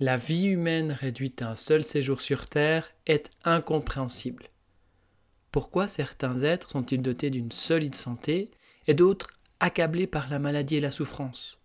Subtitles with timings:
[0.00, 4.48] la vie humaine réduite à un seul séjour sur Terre est incompréhensible.
[5.52, 8.50] Pourquoi certains êtres sont-ils dotés d'une solide santé
[8.88, 9.28] et d'autres
[9.60, 11.58] accablés par la maladie et la souffrance?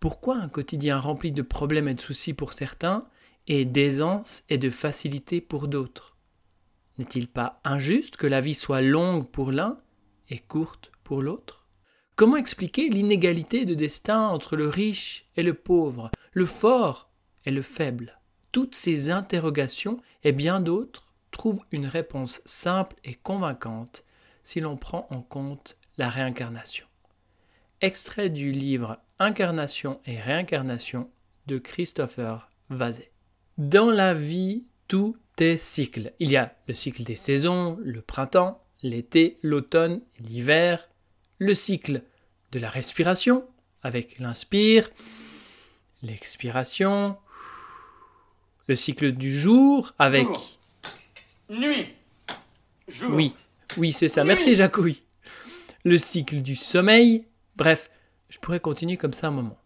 [0.00, 3.06] Pourquoi un quotidien rempli de problèmes et de soucis pour certains
[3.46, 6.16] et d'aisance et de facilité pour d'autres?
[6.98, 9.78] N'est-il pas injuste que la vie soit longue pour l'un
[10.28, 11.68] et courte pour l'autre?
[12.16, 17.11] Comment expliquer l'inégalité de destin entre le riche et le pauvre, le fort
[17.44, 18.18] et le faible
[18.52, 24.04] Toutes ces interrogations et bien d'autres trouvent une réponse simple et convaincante
[24.42, 26.86] si l'on prend en compte la réincarnation.
[27.80, 31.10] Extrait du livre Incarnation et réincarnation
[31.46, 33.12] de Christopher Vazet.
[33.58, 36.12] Dans la vie, tout est cycle.
[36.20, 40.88] Il y a le cycle des saisons, le printemps, l'été, l'automne l'hiver,
[41.38, 42.02] le cycle
[42.52, 43.44] de la respiration
[43.82, 44.90] avec l'inspire,
[46.02, 47.16] l'expiration,
[48.68, 50.26] le cycle du jour avec
[51.48, 51.88] nuit,
[52.88, 53.14] jour.
[53.14, 53.34] Oui,
[53.76, 54.24] oui, c'est ça.
[54.24, 55.02] Merci Jacouille.
[55.84, 57.26] Le cycle du sommeil.
[57.56, 57.90] Bref,
[58.28, 59.58] je pourrais continuer comme ça un moment.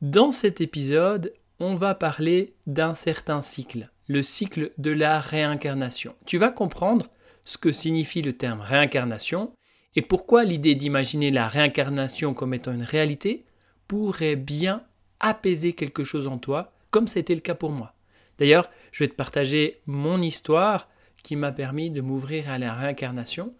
[0.00, 6.14] Dans cet épisode, on va parler d'un certain cycle, le cycle de la réincarnation.
[6.26, 7.08] Tu vas comprendre
[7.44, 9.52] ce que signifie le terme réincarnation
[9.94, 13.44] et pourquoi l'idée d'imaginer la réincarnation comme étant une réalité
[13.86, 14.82] pourrait bien
[15.20, 17.94] apaiser quelque chose en toi, comme c'était le cas pour moi.
[18.38, 20.88] D'ailleurs, je vais te partager mon histoire
[21.22, 23.54] qui m'a permis de m'ouvrir à la réincarnation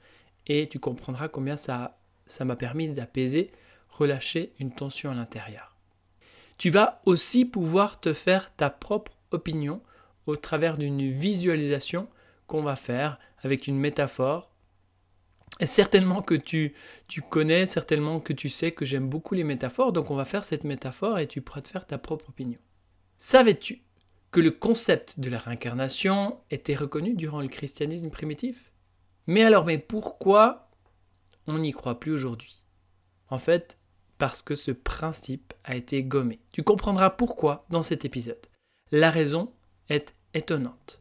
[0.46, 1.96] et tu comprendras combien ça
[2.40, 3.52] m'a permis d'apaiser,
[3.88, 5.76] relâcher une tension à l'intérieur.
[6.58, 9.80] Tu vas aussi pouvoir te faire ta propre opinion
[10.26, 12.08] au travers d'une visualisation
[12.46, 14.50] qu'on va faire avec une métaphore.
[15.60, 16.74] Et certainement que tu,
[17.08, 20.44] tu connais, certainement que tu sais que j'aime beaucoup les métaphores, donc on va faire
[20.44, 22.58] cette métaphore et tu pourras te faire ta propre opinion.
[23.18, 23.82] Savais-tu
[24.32, 28.72] que le concept de la réincarnation était reconnu durant le christianisme primitif
[29.26, 30.70] Mais alors, mais pourquoi
[31.46, 32.62] on n'y croit plus aujourd'hui?
[33.28, 33.76] En fait,
[34.16, 36.40] parce que ce principe a été gommé.
[36.50, 38.40] Tu comprendras pourquoi dans cet épisode.
[38.90, 39.52] La raison
[39.90, 41.00] est étonnante.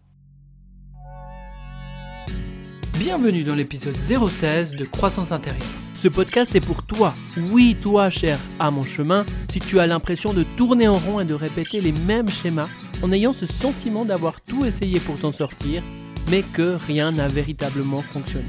[2.99, 5.65] Bienvenue dans l'épisode 016 de Croissance intérieure.
[5.95, 7.13] Ce podcast est pour toi,
[7.51, 11.25] oui toi cher à mon chemin, si tu as l'impression de tourner en rond et
[11.25, 12.67] de répéter les mêmes schémas
[13.01, 15.83] en ayant ce sentiment d'avoir tout essayé pour t'en sortir,
[16.29, 18.45] mais que rien n'a véritablement fonctionné.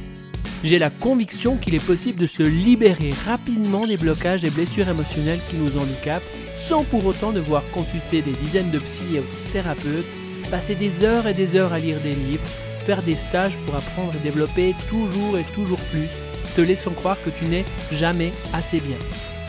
[0.64, 5.40] J'ai la conviction qu'il est possible de se libérer rapidement des blocages et blessures émotionnelles
[5.50, 6.22] qui nous handicapent,
[6.54, 9.18] sans pour autant devoir consulter des dizaines de psy
[9.52, 10.06] thérapeutes,
[10.50, 12.44] passer des heures et des heures à lire des livres,
[12.84, 16.10] faire des stages pour apprendre et développer toujours et toujours plus,
[16.54, 18.98] te laissant croire que tu n'es jamais assez bien.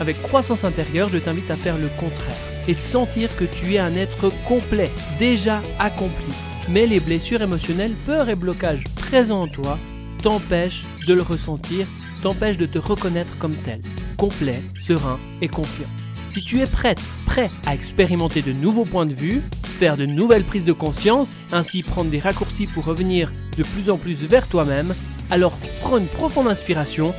[0.00, 2.34] Avec croissance intérieure, je t'invite à faire le contraire
[2.66, 6.32] et sentir que tu es un être complet, déjà accompli.
[6.68, 9.78] Mais les blessures émotionnelles, peurs et blocages présents en toi
[10.22, 11.86] t'empêchent de le ressentir,
[12.22, 13.80] t'empêchent de te reconnaître comme tel,
[14.16, 15.88] complet, serein et confiant.
[16.30, 20.44] Si tu es prête, prêt à expérimenter de nouveaux points de vue, faire de nouvelles
[20.44, 24.94] prises de conscience, ainsi prendre des raccourcis pour revenir de plus en plus vers toi-même,
[25.30, 27.14] alors prends une profonde inspiration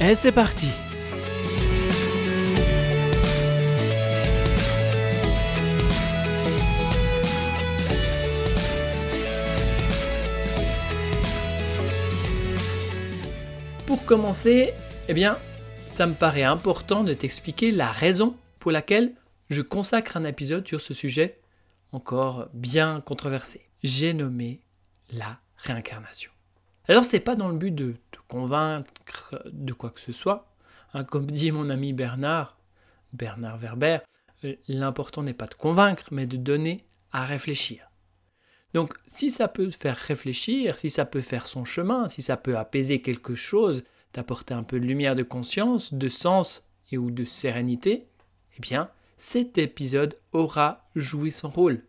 [0.00, 0.68] et c'est parti
[13.86, 14.72] Pour commencer,
[15.08, 15.38] eh bien,
[15.86, 19.12] ça me paraît important de t'expliquer la raison pour laquelle
[19.50, 21.38] je consacre un épisode sur ce sujet
[21.92, 23.68] encore bien controversé.
[23.84, 24.60] J'ai nommé
[25.12, 26.33] la réincarnation.
[26.86, 30.54] Alors c'est pas dans le but de te convaincre de quoi que ce soit.
[30.92, 32.58] Hein, comme dit mon ami Bernard,
[33.12, 33.98] Bernard Werber,
[34.44, 37.90] euh, l'important n'est pas de convaincre, mais de donner à réfléchir.
[38.74, 42.58] Donc si ça peut faire réfléchir, si ça peut faire son chemin, si ça peut
[42.58, 47.24] apaiser quelque chose, t'apporter un peu de lumière de conscience, de sens et ou de
[47.24, 48.08] sérénité,
[48.58, 51.82] eh bien cet épisode aura joué son rôle.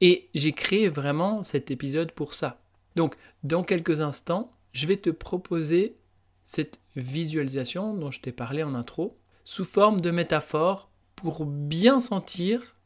[0.00, 2.61] Et j'ai créé vraiment cet épisode pour ça.
[2.96, 5.96] Donc dans quelques instants, je vais te proposer
[6.44, 12.76] cette visualisation dont je t'ai parlé en intro, sous forme de métaphore pour bien sentir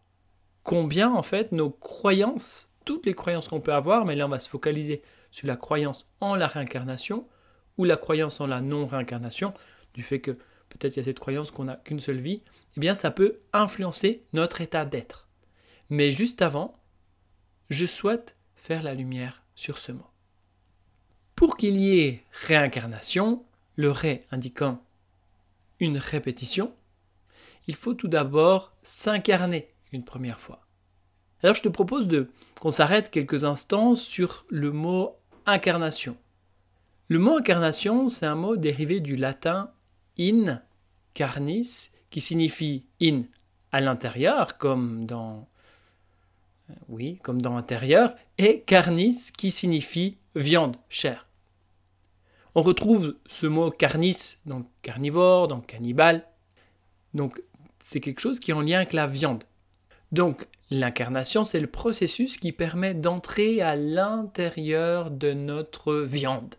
[0.63, 4.39] combien en fait nos croyances toutes les croyances qu'on peut avoir, mais là on va
[4.39, 7.27] se focaliser sur la croyance en la réincarnation
[7.77, 9.53] ou la croyance en la non-réincarnation,
[9.93, 10.31] du fait que
[10.71, 12.43] peut-être il y a cette croyance qu'on n'a qu'une seule vie,
[12.77, 15.29] eh bien ça peut influencer notre état d'être.
[15.91, 16.81] Mais juste avant,
[17.69, 20.07] je souhaite faire la lumière sur ce mot.
[21.35, 23.45] Pour qu'il y ait réincarnation,
[23.75, 24.83] le ré indiquant
[25.81, 26.73] une répétition,
[27.67, 30.61] il faut tout d'abord s'incarner une première fois.
[31.43, 32.31] Alors je te propose de
[32.61, 36.17] qu'on s'arrête quelques instants sur le mot incarnation.
[37.09, 39.71] Le mot incarnation, c'est un mot dérivé du latin
[40.19, 40.63] in
[41.15, 43.23] carnis, qui signifie in
[43.73, 45.49] à l'intérieur, comme dans
[46.89, 51.27] oui, comme dans l'intérieur, et carnis qui signifie viande, chair.
[52.55, 56.27] On retrouve ce mot carnis dans carnivore, dans cannibale.
[57.13, 57.43] Donc
[57.83, 59.45] c'est quelque chose qui est en lien avec la viande.
[60.11, 66.55] Donc l'incarnation, c'est le processus qui permet d'entrer à l'intérieur de notre viande,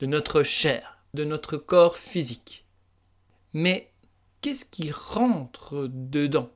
[0.00, 2.66] de notre chair, de notre corps physique.
[3.54, 3.92] Mais
[4.42, 6.50] qu'est-ce qui rentre dedans?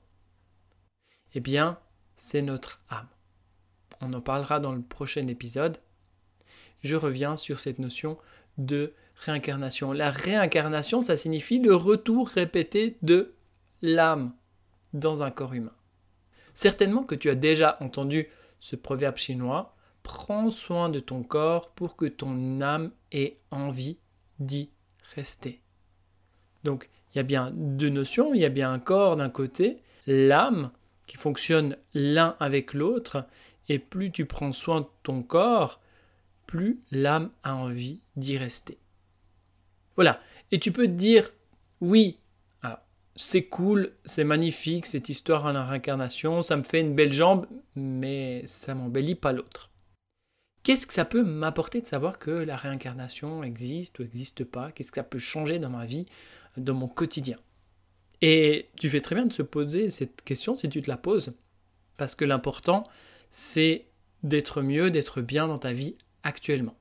[1.34, 1.78] Eh bien,
[2.20, 3.08] c'est notre âme.
[4.02, 5.78] On en parlera dans le prochain épisode.
[6.84, 8.18] Je reviens sur cette notion
[8.58, 9.92] de réincarnation.
[9.92, 13.34] La réincarnation, ça signifie le retour répété de
[13.80, 14.34] l'âme
[14.92, 15.74] dans un corps humain.
[16.52, 18.28] Certainement que tu as déjà entendu
[18.60, 23.98] ce proverbe chinois, prends soin de ton corps pour que ton âme ait envie
[24.38, 24.70] d'y
[25.14, 25.62] rester.
[26.64, 29.82] Donc il y a bien deux notions, il y a bien un corps d'un côté,
[30.06, 30.70] l'âme
[31.10, 33.26] qui fonctionne l'un avec l'autre,
[33.68, 35.80] et plus tu prends soin de ton corps,
[36.46, 38.78] plus l'âme a envie d'y rester.
[39.96, 40.20] Voilà,
[40.52, 41.32] et tu peux te dire,
[41.80, 42.20] oui,
[43.16, 47.48] c'est cool, c'est magnifique cette histoire à la réincarnation, ça me fait une belle jambe,
[47.74, 49.68] mais ça m'embellit pas l'autre.
[50.62, 54.70] Qu'est-ce que ça peut m'apporter de savoir que la réincarnation existe ou n'existe pas?
[54.70, 56.06] Qu'est-ce que ça peut changer dans ma vie,
[56.56, 57.38] dans mon quotidien?
[58.22, 61.34] Et tu fais très bien de se poser cette question si tu te la poses,
[61.96, 62.84] parce que l'important,
[63.30, 63.86] c'est
[64.22, 66.76] d'être mieux, d'être bien dans ta vie actuellement.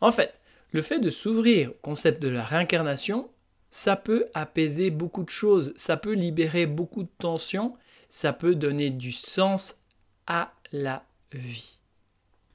[0.00, 0.34] En fait,
[0.72, 3.30] le fait de s'ouvrir au concept de la réincarnation,
[3.70, 7.76] ça peut apaiser beaucoup de choses, ça peut libérer beaucoup de tensions,
[8.08, 9.80] ça peut donner du sens
[10.26, 11.78] à la vie.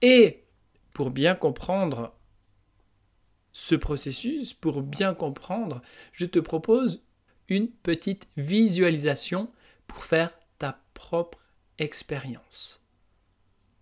[0.02, 0.44] Et
[0.94, 2.14] pour bien comprendre
[3.52, 5.82] ce processus, pour bien comprendre,
[6.14, 7.02] je te propose
[7.50, 9.52] une petite visualisation
[9.88, 11.40] pour faire ta propre
[11.78, 12.82] expérience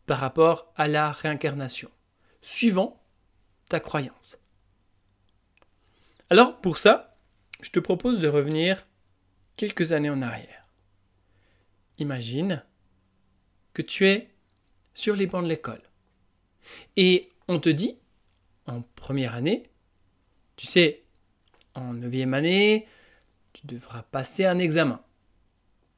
[0.06, 1.92] par rapport à la réincarnation,
[2.42, 3.04] suivant
[3.69, 4.38] ta croyance.
[6.30, 7.18] Alors pour ça,
[7.62, 8.86] je te propose de revenir
[9.58, 10.69] quelques années en arrière.
[11.98, 12.64] Imagine
[13.74, 14.30] que tu es
[14.94, 15.81] sur les bancs de l'école.
[16.96, 17.98] Et on te dit,
[18.66, 19.64] en première année,
[20.56, 21.04] tu sais,
[21.75, 22.88] en neuvième année,
[23.59, 25.01] tu devras passer un examen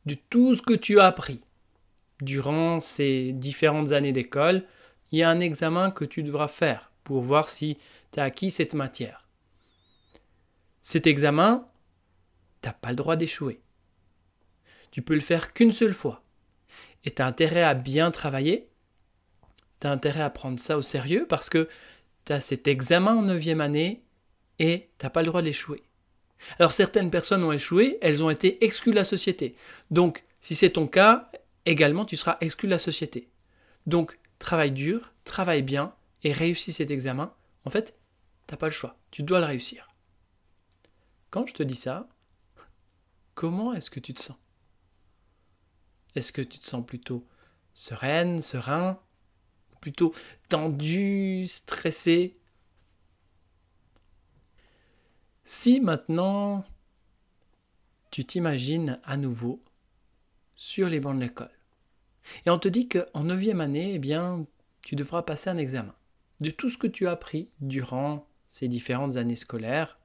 [0.06, 1.42] de tout ce que tu as appris.
[2.22, 4.66] Durant ces différentes années d'école,
[5.12, 7.78] il y a un examen que tu devras faire pour voir si
[8.12, 9.28] tu as acquis cette matière.
[10.82, 11.68] Cet examen,
[12.62, 13.62] tu n'as pas le droit d'échouer.
[14.92, 16.24] Tu peux le faire qu'une seule fois.
[17.04, 18.70] Et tu as intérêt à bien travailler
[19.80, 21.70] tu as intérêt à prendre ça au sérieux parce que
[22.26, 24.04] tu as cet examen en 9 année
[24.60, 25.84] et tu n'as pas le droit d'échouer.
[26.58, 29.56] Alors certaines personnes ont échoué, elles ont été exclues de la société.
[29.92, 31.32] Donc si c'est ton cas,
[31.66, 33.30] également tu seras exclu de la société.
[33.86, 35.94] Donc travaille dur, travaille bien
[36.24, 37.34] et réussis cet examen.
[37.66, 37.98] En fait,
[38.48, 39.90] tu n'as pas le choix, tu dois le réussir.
[41.30, 42.10] Quand je te dis ça,
[43.36, 44.38] comment est-ce que tu te sens?
[46.16, 47.28] Est-ce que tu te sens plutôt
[47.74, 49.00] sereine, serein?
[49.80, 50.14] Plutôt
[50.50, 52.39] tendu, stressé?
[55.52, 56.64] Si maintenant
[58.12, 59.64] tu t'imagines à nouveau
[60.54, 61.50] sur les bancs de l'école
[62.46, 64.46] et on te dit qu'en neuvième année, eh bien,
[64.86, 65.96] tu devras passer un examen
[66.40, 69.98] de tout ce que tu as appris durant ces différentes années scolaires.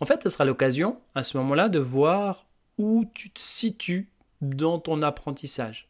[0.00, 2.44] En fait, ce sera l'occasion à ce moment-là de voir
[2.76, 5.88] où tu te situes dans ton apprentissage.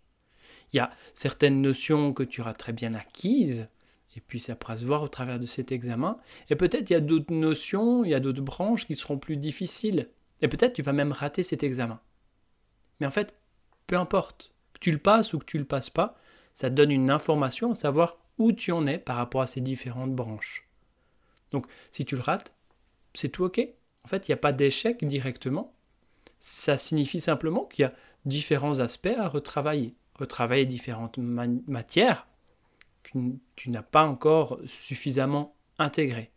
[0.74, 3.66] Il y a certaines notions que tu auras très bien acquises,
[4.16, 6.18] et puis ça pourra se voir au travers de cet examen.
[6.50, 9.36] Et peut-être il y a d'autres notions, il y a d'autres branches qui seront plus
[9.36, 10.08] difficiles.
[10.40, 12.00] Et peut-être tu vas même rater cet examen.
[13.00, 13.34] Mais en fait,
[13.86, 16.16] peu importe, que tu le passes ou que tu le passes pas,
[16.54, 19.60] ça te donne une information à savoir où tu en es par rapport à ces
[19.60, 20.68] différentes branches.
[21.50, 22.54] Donc si tu le rates,
[23.14, 23.60] c'est tout ok.
[24.04, 25.74] En fait, il n'y a pas d'échec directement.
[26.40, 27.94] Ça signifie simplement qu'il y a
[28.24, 32.26] différents aspects à retravailler retravailler différentes matières
[33.04, 33.18] que
[33.54, 36.32] tu n'as pas encore suffisamment intégrées.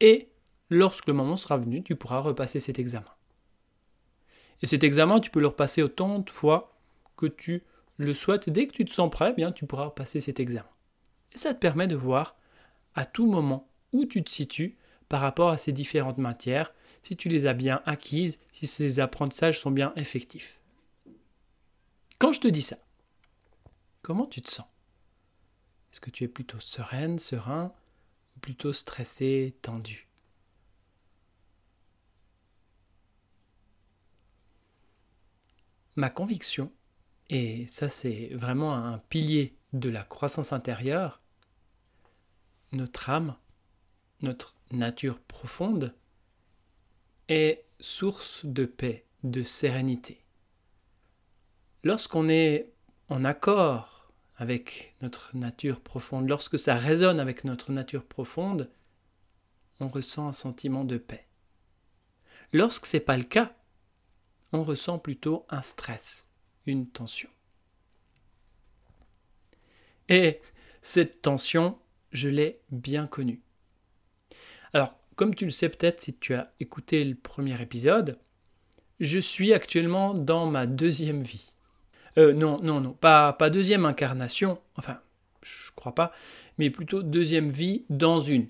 [0.00, 0.28] Et
[0.70, 3.04] lorsque le moment sera venu, tu pourras repasser cet examen.
[4.62, 6.76] Et cet examen, tu peux le repasser autant de fois
[7.16, 7.62] que tu
[7.98, 8.50] le souhaites.
[8.50, 10.68] Dès que tu te sens prêt, bien, tu pourras passer cet examen.
[11.32, 12.36] Et ça te permet de voir
[12.94, 14.76] à tout moment où tu te situes
[15.08, 19.60] par rapport à ces différentes matières, si tu les as bien acquises, si ces apprentissages
[19.60, 20.60] sont bien effectifs.
[22.18, 22.78] Quand je te dis ça,
[24.02, 24.66] comment tu te sens?
[25.96, 27.72] Est-ce que tu es plutôt sereine, serein,
[28.36, 30.06] ou plutôt stressé, tendu
[35.94, 36.70] Ma conviction,
[37.30, 41.22] et ça c'est vraiment un pilier de la croissance intérieure,
[42.72, 43.34] notre âme,
[44.20, 45.94] notre nature profonde,
[47.28, 50.22] est source de paix, de sérénité.
[51.84, 52.74] Lorsqu'on est
[53.08, 53.95] en accord
[54.36, 58.70] avec notre nature profonde, lorsque ça résonne avec notre nature profonde,
[59.80, 61.26] on ressent un sentiment de paix.
[62.52, 63.54] Lorsque ce n'est pas le cas,
[64.52, 66.28] on ressent plutôt un stress,
[66.66, 67.28] une tension.
[70.08, 70.40] Et
[70.82, 71.78] cette tension,
[72.12, 73.42] je l'ai bien connue.
[74.72, 78.18] Alors, comme tu le sais peut-être si tu as écouté le premier épisode,
[79.00, 81.52] je suis actuellement dans ma deuxième vie.
[82.18, 84.98] Euh, non, non, non, pas, deuxième incarnation, enfin,
[85.42, 86.12] je crois pas,
[86.58, 88.46] mais plutôt deuxième vie dans une.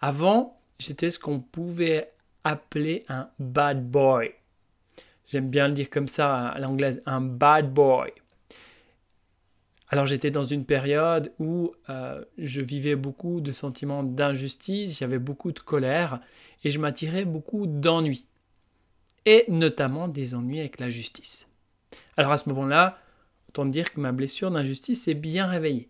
[0.00, 2.12] Avant, j'étais ce qu'on pouvait
[2.44, 4.32] appeler un bad boy.
[5.26, 8.12] J'aime bien le dire comme ça à l'anglaise, un bad boy.
[9.88, 15.50] Alors j'étais dans une période où euh, je vivais beaucoup de sentiments d'injustice, j'avais beaucoup
[15.50, 16.20] de colère
[16.62, 18.24] et je m'attirais beaucoup d'ennuis.
[19.26, 21.49] Et notamment des ennuis avec la justice.
[22.16, 22.98] Alors à ce moment-là,
[23.48, 25.88] autant dire que ma blessure d'injustice s'est bien réveillée.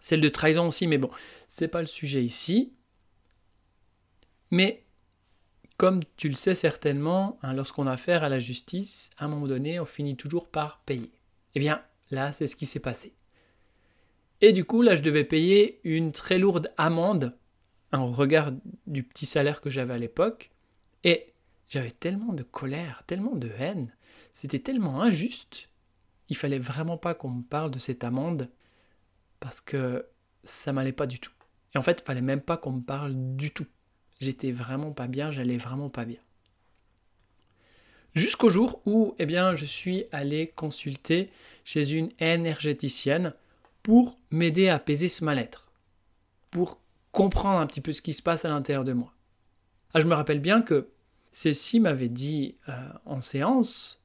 [0.00, 1.10] Celle de trahison aussi, mais bon,
[1.48, 2.72] c'est pas le sujet ici.
[4.50, 4.84] Mais
[5.76, 9.46] comme tu le sais certainement, hein, lorsqu'on a affaire à la justice, à un moment
[9.46, 11.10] donné, on finit toujours par payer.
[11.54, 13.14] Eh bien, Là, c'est ce qui s'est passé.
[14.42, 17.34] Et du coup, là, je devais payer une très lourde amende
[17.90, 18.52] en regard
[18.86, 20.50] du petit salaire que j'avais à l'époque.
[21.04, 21.32] Et
[21.68, 23.94] j'avais tellement de colère, tellement de haine,
[24.34, 25.68] c'était tellement injuste.
[26.28, 28.48] Il fallait vraiment pas qu'on me parle de cette amende
[29.40, 30.06] parce que
[30.44, 31.32] ça m'allait pas du tout.
[31.74, 33.66] Et en fait, il fallait même pas qu'on me parle du tout.
[34.20, 36.20] J'étais vraiment pas bien, j'allais vraiment pas bien.
[38.14, 41.30] Jusqu'au jour où eh bien, je suis allé consulter
[41.64, 43.32] chez une énergéticienne
[43.82, 45.66] pour m'aider à apaiser ce mal-être,
[46.50, 46.78] pour
[47.10, 49.12] comprendre un petit peu ce qui se passe à l'intérieur de moi.
[49.94, 50.88] Ah, je me rappelle bien que
[51.32, 53.98] Cécile m'avait dit euh, en séance,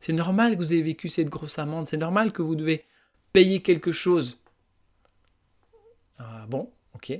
[0.00, 2.84] c'est normal que vous ayez vécu cette grosse amende, c'est normal que vous devez
[3.32, 4.38] payer quelque chose.
[6.18, 7.12] Ah bon, ok.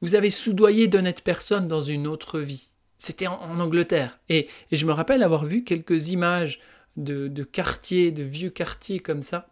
[0.00, 2.70] Vous avez soudoyé d'honnêtes personnes dans une autre vie.
[2.96, 4.18] C'était en, Angleterre.
[4.28, 6.60] Et, je me rappelle avoir vu quelques images
[6.96, 9.50] de, quartiers, de vieux quartiers comme ça.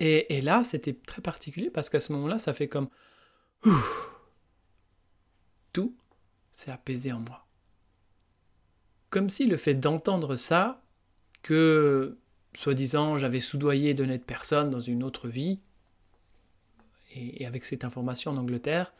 [0.00, 2.88] Et, là, c'était très particulier parce qu'à ce moment-là, ça fait comme...
[5.72, 5.96] tout
[6.50, 7.46] s'est apaisé en moi.
[9.10, 10.83] Comme si le fait d'entendre ça,
[11.44, 12.16] que,
[12.56, 15.60] soi-disant, j'avais soudoyé d'honnêtes personnes dans une autre vie,
[17.14, 18.94] et, avec cette information en Angleterre,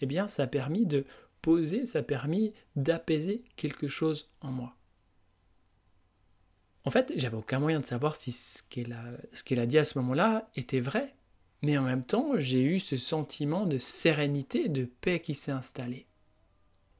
[0.00, 1.04] eh bien, ça a permis de
[1.42, 4.74] poser, ça a permis d'apaiser quelque chose en moi.
[6.84, 9.98] En fait, j'avais aucun moyen de savoir si ce qu'elle a, a dit à ce
[9.98, 11.14] moment-là était vrai,
[11.60, 16.06] mais en même temps, j'ai eu ce sentiment de sérénité, de paix qui s'est installé.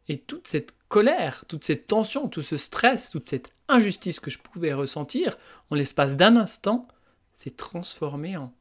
[0.09, 4.38] Et toute cette colère, toute cette tension, tout ce stress, toute cette injustice que je
[4.38, 5.38] pouvais ressentir,
[5.71, 6.88] en l'espace d'un instant,
[7.35, 8.52] s'est transformé en,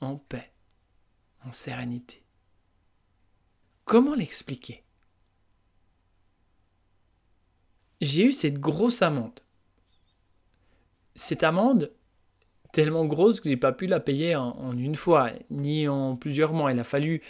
[0.00, 0.52] en paix,
[1.44, 2.22] en sérénité.
[3.84, 4.84] Comment l'expliquer?
[8.00, 9.40] J'ai eu cette grosse amende.
[11.14, 11.92] Cette amende,
[12.72, 16.72] tellement grosse que j'ai pas pu la payer en, une fois, ni en plusieurs mois.
[16.72, 17.20] Il a fallu,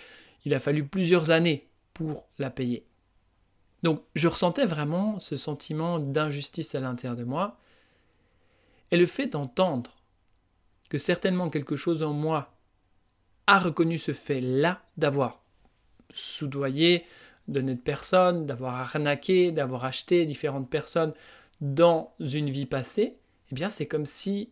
[0.45, 2.87] il a fallu plusieurs années pour la payer.
[3.83, 7.59] Donc je ressentais vraiment ce sentiment d'injustice à l'intérieur de moi.
[8.91, 9.97] Et le fait d'entendre
[10.89, 12.53] que certainement quelque chose en moi
[13.47, 15.43] a reconnu ce fait-là d'avoir
[16.13, 17.05] soudoyé,
[17.49, 21.15] d'honnêtes personnes, d'avoir arnaqué, d'avoir acheté différentes personnes
[21.61, 23.17] dans une vie passée,
[23.51, 24.51] eh bien c'est comme si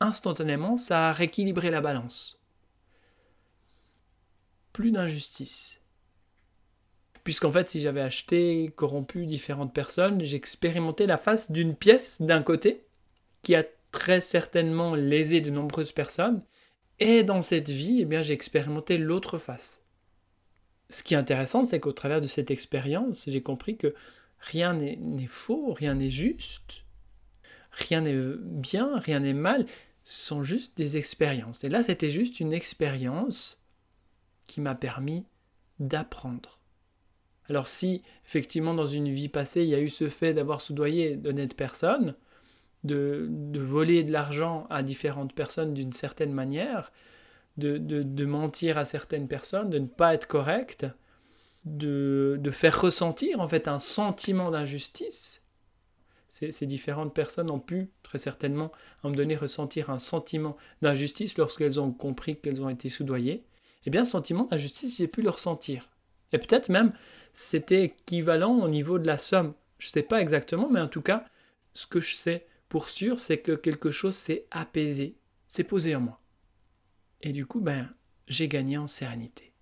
[0.00, 2.38] instantanément ça a rééquilibré la balance.
[4.72, 5.80] Plus d'injustice.
[7.26, 12.84] Puisqu'en fait, si j'avais acheté, corrompu différentes personnes, j'expérimentais la face d'une pièce d'un côté
[13.42, 16.42] qui a très certainement lésé de nombreuses personnes,
[17.00, 19.82] et dans cette vie, eh bien, j'ai expérimenté l'autre face
[20.88, 23.94] ce qui est intéressant, c'est qu'au travers de cette expérience, j'ai compris que
[24.38, 26.84] rien n'est faux, rien n'est juste,
[27.72, 29.66] rien n'est bien, rien n'est mal,
[30.04, 31.64] ce sont juste des expériences.
[31.64, 33.58] Et là, c'était juste une expérience
[34.46, 35.26] qui m'a permis
[35.80, 36.60] d'apprendre.
[37.48, 41.16] Alors si, effectivement, dans une vie passée, il y a eu ce fait d'avoir soudoyé
[41.16, 42.14] d'honnêtes personnes,
[42.84, 46.92] de, de voler de l'argent à différentes personnes d'une certaine manière,
[47.56, 50.86] de, de, mentir à certaines personnes, de ne pas être correct,
[51.64, 55.42] de, faire ressentir en fait un sentiment d'injustice.
[56.28, 58.70] Ces, différentes personnes ont pu très certainement
[59.02, 63.46] à me donner ressentir un sentiment d'injustice lorsqu'elles ont compris qu'elles ont été soudoyées.
[63.86, 65.88] Eh bien, ce sentiment d'injustice, j'ai pu le ressentir.
[66.32, 66.92] Et peut-être même
[67.32, 69.54] c'était équivalent au niveau de la somme.
[69.78, 71.26] Je ne sais pas exactement, mais en tout cas,
[71.74, 75.16] ce que je sais pour sûr, c'est que quelque chose s'est apaisé,
[75.46, 76.20] s'est posé en moi.
[77.20, 77.90] Et du coup, ben,
[78.26, 79.52] j'ai gagné en sérénité.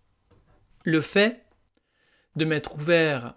[0.84, 1.44] Le fait
[2.36, 3.34] de m'être ouvert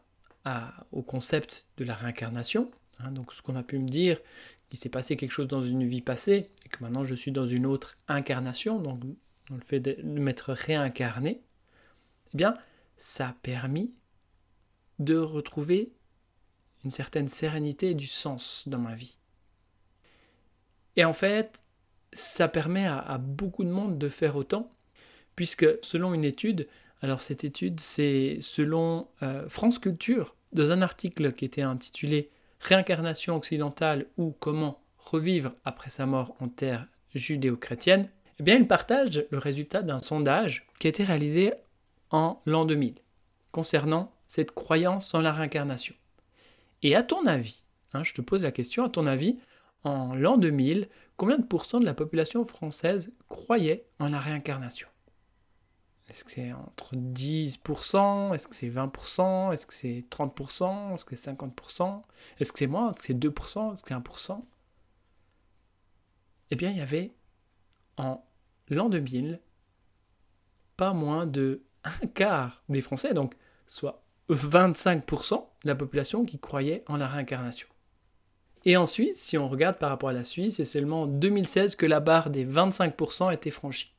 [0.91, 4.21] au concept de la réincarnation, hein, donc ce qu'on a pu me dire,
[4.69, 7.45] qu'il s'est passé quelque chose dans une vie passée, et que maintenant je suis dans
[7.45, 9.01] une autre incarnation, donc
[9.49, 11.41] le fait de m'être réincarné,
[12.33, 12.57] eh bien,
[12.97, 13.95] ça a permis
[14.99, 15.91] de retrouver
[16.83, 19.17] une certaine sérénité et du sens dans ma vie.
[20.95, 21.63] Et en fait,
[22.13, 24.71] ça permet à, beaucoup de monde de faire autant,
[25.35, 26.67] puisque selon une étude,
[27.01, 33.35] alors cette étude c'est selon euh, France Culture, dans un article qui était intitulé Réincarnation
[33.35, 39.37] occidentale ou comment revivre après sa mort en terre judéo-chrétienne, eh bien il partage le
[39.37, 41.53] résultat d'un sondage qui a été réalisé
[42.11, 42.95] en l'an 2000
[43.51, 45.95] concernant cette croyance en la réincarnation.
[46.83, 49.39] Et à ton avis, hein, je te pose la question, à ton avis,
[49.83, 54.87] en l'an 2000, combien de pourcents de la population française croyait en la réincarnation?
[56.09, 61.15] Est-ce que c'est entre 10% Est-ce que c'est 20% Est-ce que c'est 30% Est-ce que
[61.15, 62.03] c'est 50%
[62.39, 62.91] Est-ce que c'est moins?
[62.91, 64.41] Est-ce que c'est 2% Est-ce que c'est 1%
[66.51, 67.13] Eh bien, il y avait
[67.97, 68.23] en
[68.69, 69.41] l'an 2000
[70.77, 71.63] pas moins de
[72.03, 73.33] un quart des Français, donc
[73.67, 77.67] soit 25% de la population qui croyait en la réincarnation.
[78.65, 81.85] Et ensuite, si on regarde par rapport à la Suisse, c'est seulement en 2016 que
[81.85, 83.93] la barre des 25% a été franchie.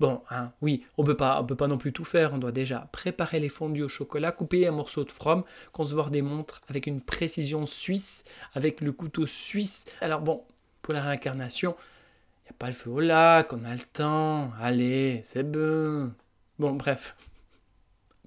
[0.00, 2.34] Bon, hein, oui, on peut pas, peut pas non plus tout faire.
[2.34, 6.22] On doit déjà préparer les fondus au chocolat, couper un morceau de from, concevoir des
[6.22, 9.84] montres avec une précision suisse, avec le couteau suisse.
[10.00, 10.42] Alors bon,
[10.82, 14.50] pour la réincarnation, il n'y a pas le feu au lac, on a le temps.
[14.60, 16.12] Allez, c'est bon.
[16.58, 17.16] Bon, bref.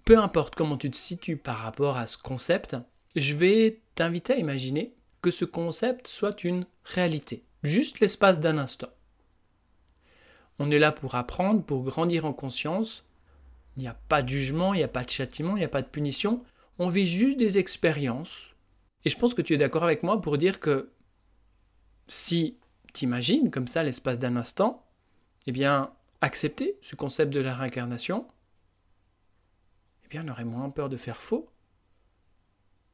[0.03, 2.75] Peu importe comment tu te situes par rapport à ce concept,
[3.15, 8.89] je vais t'inviter à imaginer que ce concept soit une réalité, juste l'espace d'un instant.
[10.59, 13.05] On est là pour apprendre, pour grandir en conscience.
[13.75, 15.69] Il n'y a pas de jugement, il n'y a pas de châtiment, il n'y a
[15.69, 16.43] pas de punition.
[16.79, 18.55] On vit juste des expériences.
[19.05, 20.91] Et je pense que tu es d'accord avec moi pour dire que
[22.07, 22.57] si
[22.93, 24.85] tu imagines comme ça l'espace d'un instant,
[25.45, 28.27] eh bien, accepter ce concept de la réincarnation,
[30.05, 31.49] eh bien on aurait moins peur de faire faux.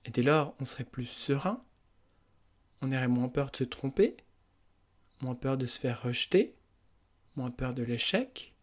[0.06, 1.64] Et dès lors, on serait plus serein,
[2.82, 4.18] on aurait moins peur de se tromper,
[5.22, 6.56] moins peur de se faire rejeter,
[7.36, 8.54] moins peur de l'échec.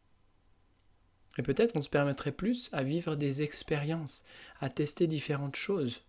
[1.38, 4.25] Et peut-être on se permettrait plus à vivre des expériences,
[4.61, 6.05] à tester différentes choses.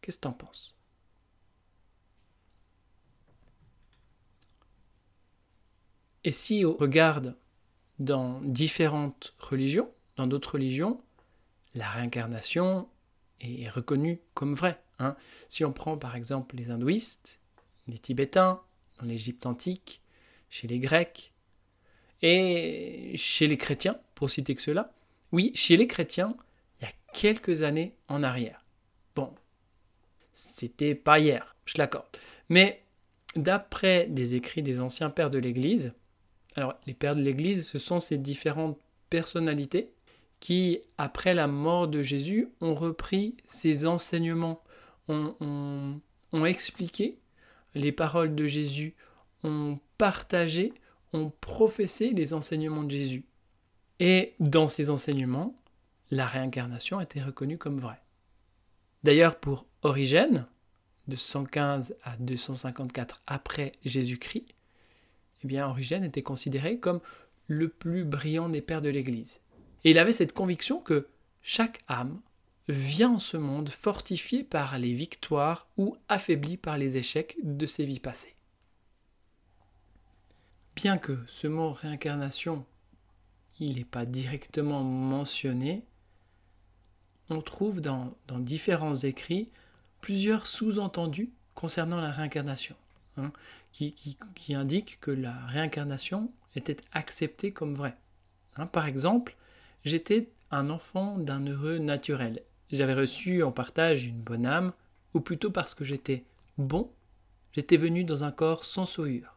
[0.00, 0.77] Qu'est-ce que t'en penses?
[6.28, 7.38] Et si on regarde
[7.98, 11.00] dans différentes religions, dans d'autres religions,
[11.72, 12.86] la réincarnation
[13.40, 14.78] est reconnue comme vraie.
[14.98, 15.16] Hein.
[15.48, 17.40] Si on prend par exemple les hindouistes,
[17.86, 18.60] les tibétains,
[19.00, 20.02] dans l'Égypte antique,
[20.50, 21.32] chez les Grecs,
[22.20, 24.92] et chez les chrétiens, pour citer que cela,
[25.32, 26.36] oui, chez les chrétiens,
[26.78, 28.66] il y a quelques années en arrière.
[29.16, 29.32] Bon,
[30.34, 32.04] c'était pas hier, je l'accorde.
[32.50, 32.82] Mais
[33.34, 35.94] d'après des écrits des anciens pères de l'Église,
[36.58, 38.76] alors, les pères de l'Église, ce sont ces différentes
[39.10, 39.92] personnalités
[40.40, 44.60] qui, après la mort de Jésus, ont repris ses enseignements,
[45.06, 46.00] ont,
[46.44, 47.16] expliqué
[47.76, 48.96] les paroles de Jésus,
[49.44, 50.72] ont partagé,
[51.12, 53.24] ont professé les enseignements de Jésus.
[54.00, 55.54] Et dans ces enseignements,
[56.10, 58.02] la réincarnation a été reconnue comme vraie.
[59.04, 60.48] D'ailleurs, pour Origène,
[61.06, 64.56] de 115 à 254 après Jésus-Christ,
[65.42, 67.00] eh bien Origène était considéré comme
[67.46, 69.40] le plus brillant des pères de l'Église.
[69.84, 71.08] Et il avait cette conviction que
[71.42, 72.20] chaque âme
[72.68, 77.84] vient en ce monde fortifiée par les victoires ou affaiblie par les échecs de ses
[77.84, 78.34] vies passées.
[80.76, 82.64] Bien que ce mot réincarnation,
[83.58, 85.84] il n'est pas directement mentionné,
[87.30, 89.50] on trouve dans, dans différents écrits
[90.00, 92.76] plusieurs sous-entendus concernant la réincarnation.
[93.18, 93.32] Hein,
[93.72, 93.94] qui,
[94.34, 97.96] qui, indique que la réincarnation était acceptée comme vraie.
[98.56, 99.36] Hein, par exemple,
[99.84, 102.42] j'étais un enfant d'un heureux naturel.
[102.70, 104.72] J'avais reçu en partage une bonne âme,
[105.14, 106.24] ou plutôt parce que j'étais
[106.56, 106.90] bon,
[107.52, 109.34] J'étais venu dans un corps sans souillure.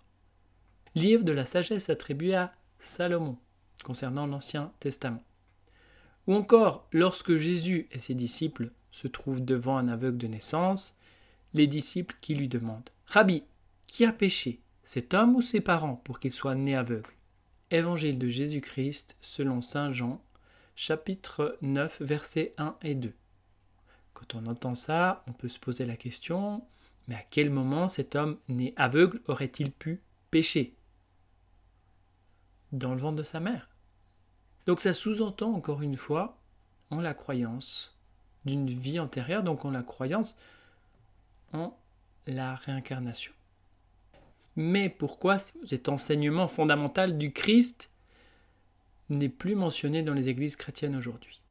[0.93, 3.37] Livre de la sagesse attribué à Salomon
[3.83, 5.23] concernant l'Ancien Testament.
[6.27, 10.95] Ou encore, lorsque Jésus et ses disciples se trouvent devant un aveugle de naissance,
[11.53, 13.43] les disciples qui lui demandent Rabbi,
[13.91, 17.11] qui a péché, cet homme ou ses parents, pour qu'il soit né aveugle
[17.71, 20.23] Évangile de Jésus-Christ selon Saint Jean,
[20.77, 23.13] chapitre 9, versets 1 et 2.
[24.13, 26.63] Quand on entend ça, on peut se poser la question
[27.09, 29.99] mais à quel moment cet homme né aveugle aurait-il pu
[30.29, 30.73] pécher
[32.71, 33.67] Dans le ventre de sa mère?
[34.67, 36.39] Donc ça sous-entend encore une fois
[36.91, 37.99] en la croyance
[38.45, 40.37] d'une vie antérieure, donc en la croyance
[41.51, 41.77] en
[42.25, 43.33] la réincarnation.
[44.55, 47.89] Mais pourquoi cet enseignement fondamental du Christ
[49.09, 51.41] n'est plus mentionné dans les églises chrétiennes aujourd'hui?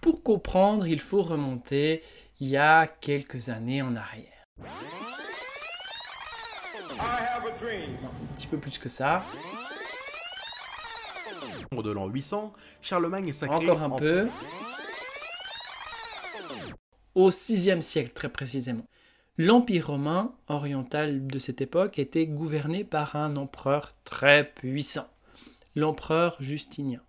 [0.00, 2.02] Pour comprendre, il faut remonter
[2.40, 4.44] il y a quelques années en arrière.
[8.02, 9.24] un petit peu plus que ça.
[11.72, 14.28] De l'an 800, Charlemagne est sacré Encore un peu.
[17.14, 18.86] Au VIe siècle, très précisément.
[19.38, 25.08] L'Empire romain oriental de cette époque était gouverné par un empereur très puissant,
[25.74, 27.02] l'empereur Justinien.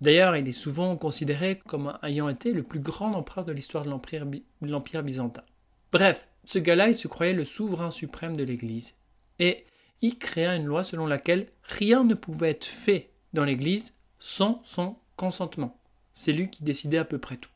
[0.00, 3.90] D'ailleurs, il est souvent considéré comme ayant été le plus grand empereur de l'histoire de
[3.90, 5.42] l'Empire byzantin.
[5.90, 8.94] Bref, ce gars-là, se croyait le souverain suprême de l'Église.
[9.40, 9.64] Et
[10.00, 14.96] il créa une loi selon laquelle rien ne pouvait être fait dans l'Église sans son
[15.16, 15.76] consentement.
[16.12, 17.50] C'est lui qui décidait à peu près tout.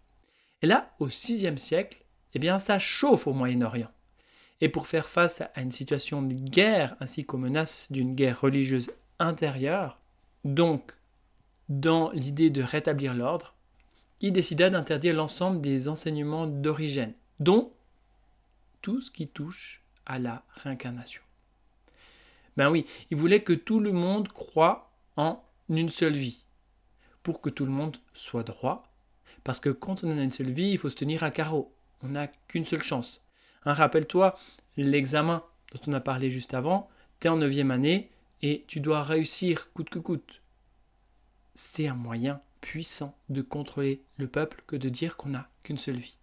[0.62, 1.98] Et là, au VIe siècle,
[2.36, 3.90] eh bien, ça chauffe au Moyen-Orient.
[4.60, 8.90] Et pour faire face à une situation de guerre ainsi qu'aux menaces d'une guerre religieuse
[9.18, 9.98] intérieure,
[10.44, 10.92] donc
[11.70, 13.54] dans l'idée de rétablir l'ordre,
[14.20, 17.72] il décida d'interdire l'ensemble des enseignements d'origine, dont
[18.82, 21.22] tout ce qui touche à la réincarnation.
[22.58, 26.44] Ben oui, il voulait que tout le monde croit en une seule vie,
[27.22, 28.92] pour que tout le monde soit droit,
[29.42, 31.72] parce que quand on a une seule vie, il faut se tenir à carreau
[32.06, 33.22] on n'a qu'une seule chance.
[33.64, 34.36] Hein, rappelle-toi
[34.76, 35.42] l'examen
[35.72, 36.88] dont on a parlé juste avant,
[37.20, 38.10] tu es en neuvième année
[38.42, 40.42] et tu dois réussir coûte que coûte.
[41.54, 45.96] C'est un moyen puissant de contrôler le peuple que de dire qu'on n'a qu'une seule
[45.96, 46.18] vie.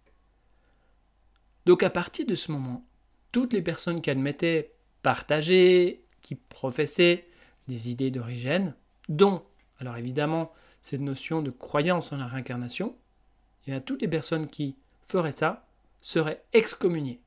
[1.66, 2.84] Donc à partir de ce moment,
[3.32, 7.26] toutes les personnes qui admettaient partager, qui professaient
[7.68, 8.74] des idées d'origine,
[9.08, 9.42] dont,
[9.80, 12.94] alors évidemment, cette notion de croyance en la réincarnation,
[13.66, 14.76] y a toutes les personnes qui
[15.08, 15.66] feraient ça,
[16.04, 17.18] serait excommunié.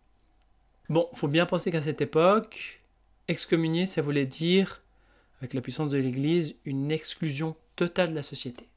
[0.87, 2.83] Bon, faut bien penser qu'à cette époque,
[3.27, 4.83] excommunier, ça voulait dire,
[5.39, 8.69] avec la puissance de l'Église, une exclusion totale de la société.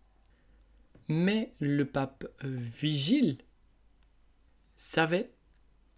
[1.09, 3.37] Mais le pape Vigile
[4.75, 5.31] savait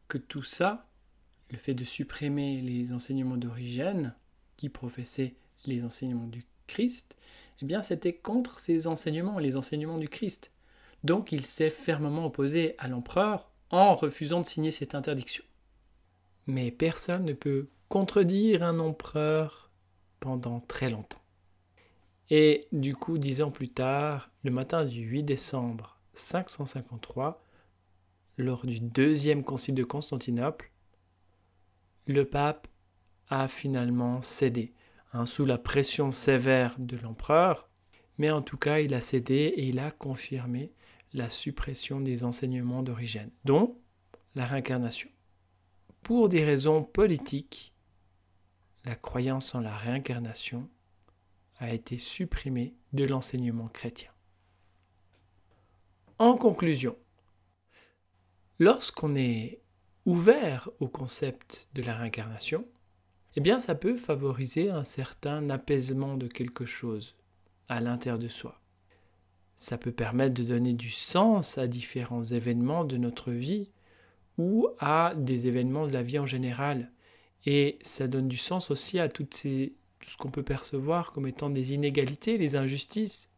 [0.08, 0.88] que tout ça,
[1.52, 4.16] le fait de supprimer les enseignements d'origine,
[4.56, 7.16] qui professaient les enseignements du Christ,
[7.60, 10.50] eh bien c'était contre ces enseignements, les enseignements du Christ.
[11.04, 15.44] Donc il s'est fermement opposé à l'empereur en refusant de signer cette interdiction.
[16.46, 19.70] Mais personne ne peut contredire un empereur
[20.20, 21.22] pendant très longtemps.
[22.30, 27.42] Et du coup, dix ans plus tard, le matin du 8 décembre 553,
[28.38, 30.70] lors du deuxième concile de Constantinople,
[32.06, 32.68] le pape
[33.28, 34.72] a finalement cédé,
[35.12, 37.68] hein, sous la pression sévère de l'empereur,
[38.18, 40.72] mais en tout cas il a cédé et il a confirmé
[41.14, 43.78] la suppression des enseignements d'origine, dont
[44.34, 45.08] la réincarnation.
[46.02, 47.72] Pour des raisons politiques,
[48.84, 50.68] la croyance en la réincarnation
[51.58, 54.10] a été supprimée de l'enseignement chrétien.
[56.18, 56.96] En conclusion,
[58.58, 59.60] lorsqu'on est
[60.06, 62.66] ouvert au concept de la réincarnation,
[63.34, 67.16] eh bien ça peut favoriser un certain apaisement de quelque chose
[67.68, 68.61] à l'intérieur de soi.
[69.62, 73.70] Ça peut permettre de donner du sens à différents événements de notre vie
[74.36, 76.90] ou à des événements de la vie en général.
[77.46, 81.28] Et ça donne du sens aussi à toutes ces, tout ce qu'on peut percevoir comme
[81.28, 83.28] étant des inégalités, les injustices.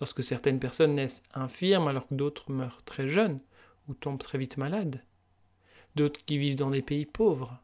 [0.00, 3.40] Lorsque certaines personnes naissent infirmes alors que d'autres meurent très jeunes
[3.86, 5.04] ou tombent très vite malades.
[5.94, 7.60] D'autres qui vivent dans des pays pauvres.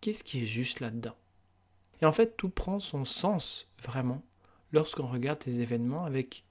[0.00, 1.16] Qu'est-ce qui est juste là-dedans?
[2.00, 4.22] Et en fait, tout prend son sens, vraiment,
[4.72, 6.46] lorsqu'on regarde ces événements avec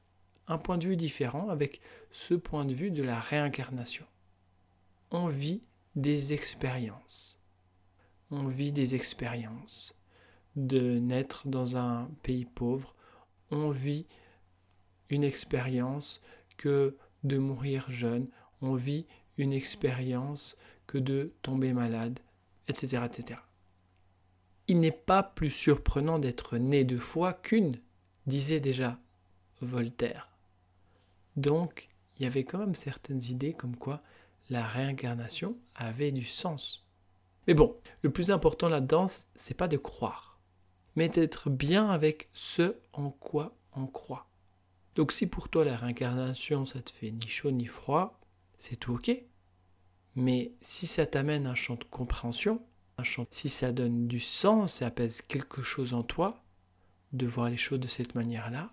[0.47, 4.05] un point de vue différent avec ce point de vue de la réincarnation.
[5.11, 5.61] On vit
[5.95, 7.39] des expériences.
[8.31, 9.97] On vit des expériences
[10.55, 12.95] de naître dans un pays pauvre.
[13.51, 14.05] On vit
[15.09, 16.21] une expérience
[16.57, 18.27] que de mourir jeune.
[18.61, 19.05] On vit
[19.37, 22.19] une expérience que de tomber malade,
[22.67, 23.03] etc.
[23.05, 23.39] etc.
[24.67, 27.79] Il n'est pas plus surprenant d'être né deux fois qu'une,
[28.25, 28.97] disait déjà
[29.61, 30.32] Voltaire.
[31.35, 34.01] Donc, il y avait quand même certaines idées comme quoi
[34.49, 36.85] la réincarnation avait du sens.
[37.47, 40.39] Mais bon, le plus important là-dedans, c'est pas de croire,
[40.95, 44.27] mais d'être bien avec ce en quoi on croit.
[44.95, 48.19] Donc si pour toi la réincarnation ça te fait ni chaud ni froid,
[48.59, 49.11] c'est tout ok.
[50.15, 52.61] Mais si ça t'amène un champ de compréhension,
[52.97, 56.43] un champ, si ça donne du sens et apaise quelque chose en toi,
[57.11, 58.71] de voir les choses de cette manière-là,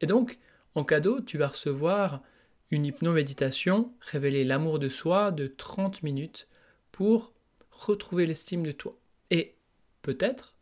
[0.00, 0.38] Et donc,
[0.74, 2.22] en cadeau, tu vas recevoir
[2.70, 6.48] une hypnoméditation, révéler l'amour de soi de 30 minutes
[6.92, 7.32] pour
[7.70, 8.98] retrouver l'estime de toi.
[9.30, 9.56] Et
[10.02, 10.54] peut-être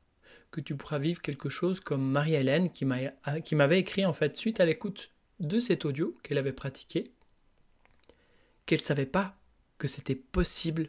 [0.51, 4.65] que tu pourras vivre quelque chose comme Marie-Hélène qui m'avait écrit en fait suite à
[4.65, 7.11] l'écoute de cet audio qu'elle avait pratiqué,
[8.65, 9.37] qu'elle ne savait pas
[9.79, 10.89] que c'était possible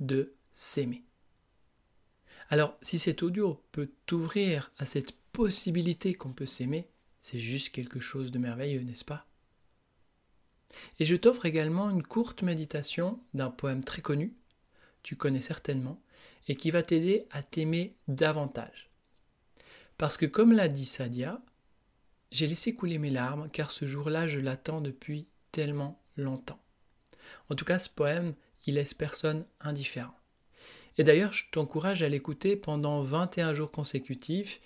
[0.00, 1.04] de s'aimer.
[2.48, 6.88] Alors si cet audio peut t'ouvrir à cette possibilité qu'on peut s'aimer,
[7.20, 9.26] c'est juste quelque chose de merveilleux, n'est-ce pas?
[10.98, 14.34] Et je t'offre également une courte méditation d'un poème très connu,
[15.02, 16.00] tu connais certainement,
[16.48, 18.88] et qui va t'aider à t'aimer davantage.
[19.96, 21.42] Parce que comme l'a dit Sadia,
[22.30, 26.60] j'ai laissé couler mes larmes car ce jour-là je l'attends depuis tellement longtemps.
[27.50, 28.34] En tout cas, ce poème,
[28.66, 30.14] il laisse personne indifférent.
[30.98, 34.60] Et d'ailleurs, je t'encourage à l'écouter pendant 21 jours consécutifs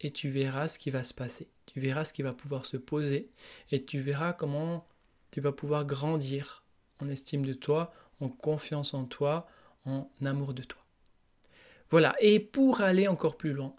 [0.00, 2.76] et tu verras ce qui va se passer tu verras ce qui va pouvoir se
[2.76, 3.28] poser
[3.70, 4.86] et tu verras comment
[5.30, 6.64] tu vas pouvoir grandir
[7.00, 9.46] en estime de toi, en confiance en toi,
[9.84, 10.80] en amour de toi.
[11.90, 13.72] Voilà, et pour aller encore plus loin,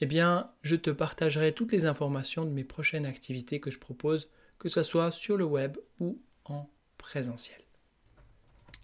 [0.00, 4.28] eh bien, je te partagerai toutes les informations de mes prochaines activités que je propose,
[4.58, 7.60] que ce soit sur le web ou en présentiel.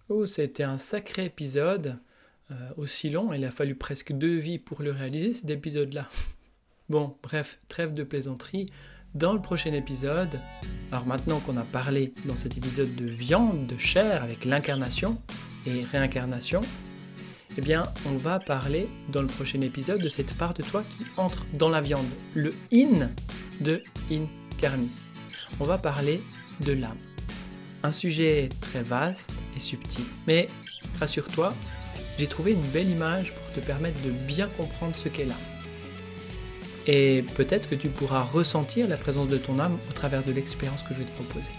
[0.09, 1.99] Oh, c'était un sacré épisode,
[2.51, 6.07] euh, aussi long, il a fallu presque deux vies pour le réaliser, cet épisode-là.
[6.89, 8.69] Bon, bref, trêve de plaisanterie.
[9.15, 10.37] Dans le prochain épisode,
[10.91, 15.17] alors maintenant qu'on a parlé dans cet épisode de viande, de chair, avec l'incarnation
[15.65, 16.61] et réincarnation,
[17.57, 21.05] eh bien, on va parler dans le prochain épisode de cette part de toi qui
[21.17, 23.09] entre dans la viande, le in
[23.61, 25.11] de incarnis.
[25.59, 26.21] On va parler
[26.61, 26.97] de l'âme.
[27.83, 30.05] Un sujet très vaste et subtil.
[30.25, 30.47] Mais
[30.99, 31.53] rassure-toi,
[32.17, 35.37] j'ai trouvé une belle image pour te permettre de bien comprendre ce qu'est l'âme.
[36.85, 40.83] Et peut-être que tu pourras ressentir la présence de ton âme au travers de l'expérience
[40.83, 41.51] que je vais te proposer.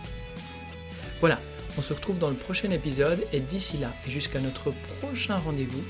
[1.20, 1.40] Voilà,
[1.78, 5.82] on se retrouve dans le prochain épisode et d'ici là et jusqu'à notre prochain rendez-vous,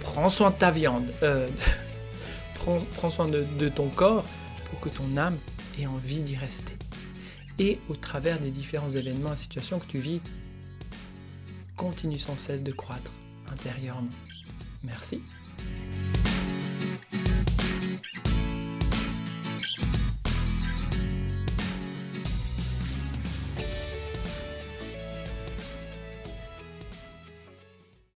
[0.00, 1.48] prends soin de ta viande, euh,
[2.54, 4.24] prends, soin de, de ton corps
[4.70, 5.36] pour que ton âme
[5.80, 6.72] ait envie d'y rester.
[7.58, 10.20] Et au travers des différents événements et situations que tu vis,
[11.76, 13.10] continue sans cesse de croître
[13.52, 14.08] intérieurement.
[14.84, 15.22] Merci.